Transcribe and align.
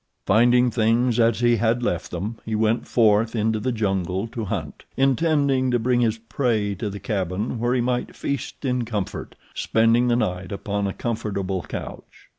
Finding 0.25 0.71
things 0.71 1.19
as 1.19 1.41
he 1.41 1.57
had 1.57 1.83
left 1.83 2.09
them, 2.09 2.37
he 2.43 2.55
went 2.55 2.87
forth 2.87 3.35
into 3.35 3.59
the 3.59 3.71
jungle 3.71 4.25
to 4.29 4.45
hunt, 4.45 4.83
intending 4.97 5.69
to 5.69 5.77
bring 5.77 6.01
his 6.01 6.17
prey 6.17 6.73
to 6.73 6.89
the 6.89 6.99
cabin 6.99 7.59
where 7.59 7.75
he 7.75 7.81
might 7.81 8.15
feast 8.15 8.65
in 8.65 8.83
comfort, 8.83 9.35
spending 9.53 10.07
the 10.07 10.15
night 10.15 10.51
upon 10.51 10.87
a 10.87 10.93
comfortable 10.93 11.61
couch. 11.61 12.29